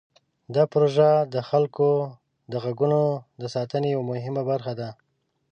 دا 0.55 0.63
پروژه 0.73 1.09
د 1.33 1.35
خلکو 1.49 1.89
د 2.51 2.53
غږونو 2.63 3.01
د 3.41 3.43
ساتنې 3.55 3.89
یوه 3.95 4.05
مهمه 4.11 4.43
برخه 4.51 4.73
ده. 4.79 4.89